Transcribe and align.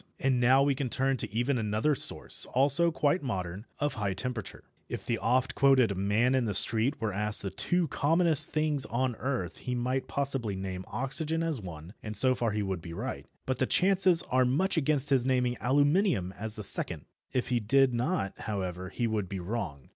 And 0.19 0.39
now 0.39 0.63
we 0.63 0.73
can 0.73 0.89
turn 0.89 1.17
to 1.17 1.31
even 1.31 1.59
another 1.59 1.93
source, 1.93 2.47
also 2.55 2.89
quite 2.89 3.21
modern, 3.21 3.67
of 3.77 3.93
high 3.93 4.15
temperature. 4.15 4.63
If 4.89 5.05
the 5.05 5.19
oft 5.19 5.53
quoted 5.53 5.95
"man 5.95 6.33
in 6.33 6.45
the 6.45 6.55
street" 6.55 6.99
were 6.99 7.13
asked 7.13 7.43
the 7.43 7.51
two 7.51 7.87
commonest 7.87 8.51
things 8.51 8.87
on 8.87 9.15
earth 9.17 9.57
he 9.57 9.75
might 9.75 10.07
possibly 10.07 10.55
name 10.55 10.85
oxygen 10.87 11.43
as 11.43 11.61
one, 11.61 11.93
and 12.01 12.17
so 12.17 12.33
far 12.33 12.49
he 12.49 12.63
would 12.63 12.81
be 12.81 12.93
right, 12.93 13.27
but 13.45 13.59
the 13.59 13.67
chances 13.67 14.23
are 14.31 14.43
much 14.43 14.75
against 14.75 15.11
his 15.11 15.23
naming 15.23 15.55
aluminium 15.61 16.31
as 16.35 16.55
the 16.55 16.63
second. 16.63 17.05
If 17.31 17.49
he 17.49 17.59
did 17.59 17.93
not, 17.93 18.33
however, 18.39 18.89
he 18.89 19.05
would 19.05 19.29
be 19.29 19.39
wrong. 19.39 19.89